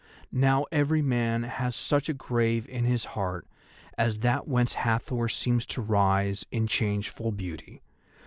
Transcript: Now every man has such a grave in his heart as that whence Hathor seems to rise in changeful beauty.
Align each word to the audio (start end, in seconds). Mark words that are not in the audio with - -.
Now 0.33 0.65
every 0.71 1.03
man 1.03 1.43
has 1.43 1.75
such 1.75 2.09
a 2.09 2.15
grave 2.15 2.67
in 2.67 2.85
his 2.85 3.05
heart 3.13 3.45
as 3.99 4.17
that 4.21 4.47
whence 4.47 4.73
Hathor 4.73 5.29
seems 5.29 5.63
to 5.67 5.81
rise 5.83 6.43
in 6.49 6.65
changeful 6.65 7.31
beauty. 7.33 7.83